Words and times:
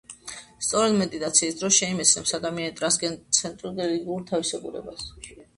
სწორედ 0.67 0.95
მედიტაციის 1.01 1.59
დროს 1.59 1.75
შეიმეცნებს 1.81 2.33
ადამიანი 2.39 2.75
ტრანსცენდენტურ 2.81 3.79
რელიგიურ 3.83 4.29
გამოცდილებას. 4.33 5.07